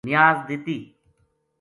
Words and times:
نیاز 0.07 0.37
دِتی 0.47 0.79